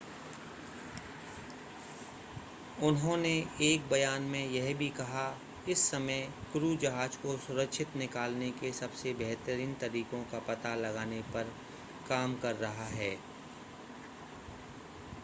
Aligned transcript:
उन्होंने 2.83 3.33
एक 3.61 3.81
बयान 3.89 4.21
में 4.21 4.47
यह 4.47 4.73
भी 4.77 4.87
कहा 4.89 5.25
इस 5.69 5.79
समय 5.91 6.21
क्रू 6.51 6.75
जहाज़ 6.75 7.17
को 7.17 7.37
सुरक्षित 7.37 7.95
निकालने 7.95 8.49
के 8.51 8.71
सबसे 8.73 9.13
बेहतरीन 9.13 9.73
तरीकों 9.81 10.23
का 10.23 10.39
पता 10.47 10.75
लगाने 10.77 11.21
पर 11.33 11.53
काम 12.09 12.35
कर 12.37 12.55
रहा 12.55 12.87
है 12.87 13.11